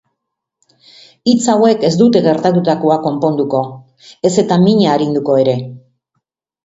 [1.31, 3.61] Hitz hauek ez dute gertatutakoa konponduko,
[4.31, 5.55] ez eta mina arinduko ere.